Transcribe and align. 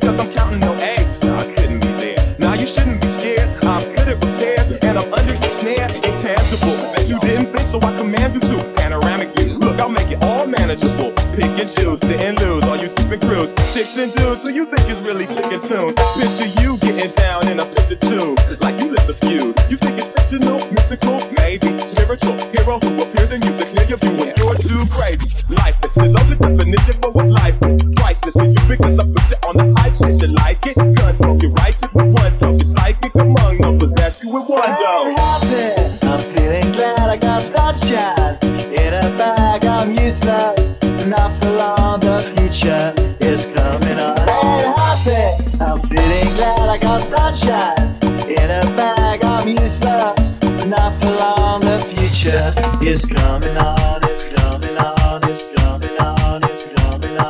cause 0.00 0.18
I'm 0.18 0.32
counting 0.34 0.60
no 0.60 0.72
eggs. 0.74 1.22
No, 1.22 1.36
I 1.36 1.44
couldn't 1.54 1.80
be 1.80 1.92
there. 2.02 2.36
Now, 2.38 2.54
you 2.54 2.66
shouldn't 2.66 3.00
be 3.00 3.08
scared. 3.08 3.48
I'm 3.64 3.82
good 3.94 4.08
at 4.08 4.16
repairs 4.16 4.70
and 4.82 4.98
I'm 4.98 5.12
under 5.12 5.34
your 5.34 5.50
snare. 5.50 5.86
Intangible. 5.94 6.76
Bet 6.92 7.08
you 7.08 7.18
didn't 7.20 7.46
think, 7.46 7.66
so 7.68 7.78
I 7.80 7.96
command 7.96 8.34
you 8.34 8.40
to. 8.40 8.74
Panoramic 8.76 9.28
view. 9.36 9.58
Look, 9.58 9.78
I'll 9.78 9.88
make 9.88 10.10
it 10.10 10.22
all 10.22 10.46
manageable. 10.46 11.12
Pick 11.36 11.52
and 11.60 11.68
choose, 11.68 12.00
sit 12.00 12.20
and 12.20 12.38
lose. 12.40 12.64
All 12.64 12.76
you 12.76 12.88
different 12.88 13.22
crews, 13.22 13.50
chicks 13.72 13.96
and 13.98 14.12
dudes 14.14 14.42
who 14.42 14.50
you 14.50 14.66
think 14.66 14.88
is 14.88 15.00
really 15.02 15.26
kicking 15.26 15.60
tunes. 15.60 15.94
Picture 16.18 16.50
you 16.62 16.76
getting 16.78 17.12
down 17.14 17.46
in 17.48 17.60
a 17.60 17.66
picture 17.66 17.96
too. 17.96 18.34
Like 18.60 18.80
you 18.80 18.90
lit 18.90 19.06
the 19.06 19.14
feud. 19.20 19.54
You 19.70 19.76
think 19.76 19.98
it's 19.98 20.10
fictional, 20.16 20.58
mythical, 20.74 21.20
maybe 21.38 21.78
spiritual. 21.80 22.34
Hero 22.50 22.78
who 22.80 23.02
appears 23.02 23.30
in 23.32 23.42
you 23.42 23.52
to 23.58 23.64
clear 23.70 23.86
your 23.88 23.98
view 23.98 24.16
when 24.18 24.34
you're 24.36 24.58
too 24.58 24.82
crazy. 24.90 25.30
Life 25.48 25.78
is 25.84 25.94
the 25.94 26.36
definition 26.40 26.94
for 27.00 27.10
what 27.10 27.26
life 27.26 27.62
is. 27.62 27.83
Sunshine. 37.76 38.38
In 38.70 38.94
a 38.94 39.02
bag, 39.18 39.64
I'm 39.64 39.90
useless. 39.94 40.80
Not 41.08 41.32
for 41.40 41.50
long, 41.50 41.98
the 41.98 42.20
future 42.36 42.94
is 43.18 43.46
coming 43.46 43.98
on. 43.98 44.16
I'm 44.16 44.76
happy. 44.76 45.58
I'm 45.60 45.80
feeling 45.80 46.36
glad 46.36 46.68
I 46.68 46.78
got 46.78 47.02
sunshine. 47.02 47.74
In 48.30 48.48
a 48.48 48.62
bag, 48.76 49.24
I'm 49.24 49.48
useless. 49.48 50.40
Not 50.68 50.92
for 51.02 51.10
long, 51.18 51.62
the 51.62 51.80
future 51.90 52.54
is 52.86 53.04
coming 53.04 53.56
on. 53.56 54.04
It's 54.04 54.22
coming 54.22 54.76
on. 54.78 55.24
It's 55.24 55.42
coming 55.42 55.98
on. 55.98 56.44
It's 56.44 56.62
coming 56.62 57.18
on. 57.18 57.24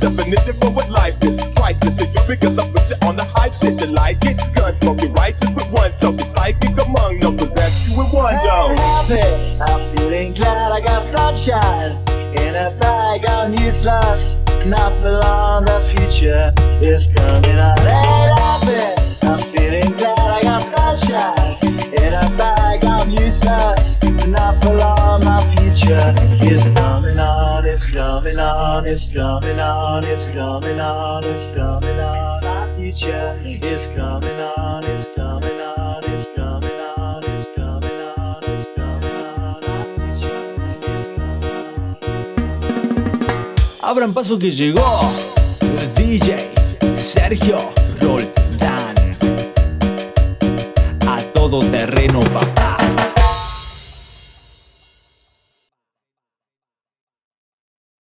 Definition 0.00 0.52
for 0.54 0.70
what 0.70 0.90
life 0.90 1.16
is. 1.22 1.40
Priceless 1.56 1.96
to 1.96 2.04
you 2.04 2.20
because 2.28 2.58
I 2.58 2.70
put 2.70 2.73
it 2.94 3.04
on 3.04 3.16
the 3.16 3.24
hype 3.24 3.52
shit. 3.52 3.80
You 3.80 3.86
like 3.86 4.24
it? 4.24 4.38
Gun 4.54 4.74
smoke, 4.74 5.00
you 5.02 5.08
righteous 5.12 5.50
with 5.54 5.70
one 5.72 5.92
toke. 6.00 6.18
You 6.18 6.26
psychic 6.36 6.78
among 6.80 7.18
numbers, 7.18 7.52
that's 7.52 7.88
you 7.88 7.98
with 7.98 8.12
one 8.12 8.34
I'm 8.34 8.76
happy. 8.76 9.20
I'm 9.60 9.96
feeling 9.96 10.34
glad 10.34 10.72
I 10.72 10.80
got 10.80 11.02
sunshine. 11.02 11.92
In 12.38 12.54
a 12.54 12.70
bag, 12.78 13.24
I'm 13.28 13.52
useless. 13.54 14.34
Not 14.66 14.92
for 15.00 15.10
long, 15.10 15.64
the 15.66 15.80
future 15.94 16.52
is 16.82 17.06
coming 17.06 17.58
on. 17.58 17.78
Ain't 17.80 18.38
happy. 18.38 19.26
I'm 19.26 19.38
feeling 19.52 19.92
glad 19.96 20.18
I 20.18 20.42
got 20.42 20.62
sunshine. 20.62 21.56
In 21.62 22.12
a 22.12 22.28
bag, 22.36 22.84
I'm 22.84 23.10
useless. 23.10 24.02
Not 24.26 24.62
for 24.62 24.74
long, 24.74 25.24
my 25.24 25.40
future 25.56 26.14
is 26.42 26.62
coming 26.74 27.18
on. 27.18 27.66
It's 27.66 27.86
coming 27.86 28.38
on. 28.38 28.86
It's 28.86 29.06
coming 29.06 29.60
on. 29.60 30.04
It's 30.04 30.26
coming 30.26 30.80
on. 30.80 31.24
It's 31.24 31.46
coming 31.46 32.00
on. 32.00 32.63
Future 32.84 33.40
is 33.42 33.86
coming 33.96 34.38
on. 34.58 34.84
It's 34.84 35.06
coming 35.16 35.58
on. 35.58 36.04
It's 36.04 36.26
coming 36.36 36.80
on. 36.98 37.24
It's 37.24 37.46
coming 37.56 37.98
on. 38.18 38.44
It's 38.44 38.66
coming 38.76 39.16
on. 39.32 39.62
Abran 43.82 44.12
paso 44.12 44.38
que 44.38 44.50
llegó 44.50 44.84
el 45.80 45.94
DJ 45.94 46.52
Sergio 46.98 47.56
Roldán. 48.02 48.94
A 51.06 51.22
todo 51.32 51.60
terreno, 51.70 52.20
papá. 52.20 52.73